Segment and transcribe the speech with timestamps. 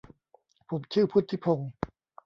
[0.69, 1.71] ผมชื่อพุฒิพงศ์